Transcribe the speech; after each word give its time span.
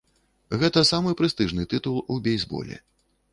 Гэта 0.63 0.81
самы 0.91 1.13
прэстыжны 1.19 1.67
тытул 1.75 2.01
у 2.17 2.19
бейсболе. 2.29 2.81